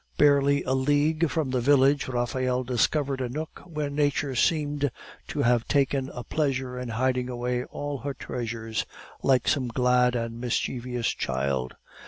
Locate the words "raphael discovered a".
2.07-3.29